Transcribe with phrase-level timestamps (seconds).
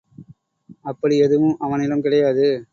[0.81, 2.47] அப்படி எதுவும் அவனிடம் கிடையாது.